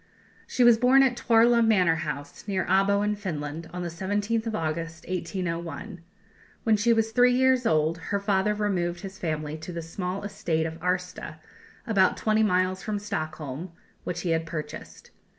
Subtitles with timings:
[0.47, 4.55] She was born at Tuorla Manor House, near Abo in Finland, on the 17th of
[4.55, 6.01] August, 1801.
[6.63, 10.65] When she was three years old her father removed his family to the small estate
[10.65, 11.35] of Arsta,
[11.85, 15.11] about twenty miles from Stockholm, which he had purchased.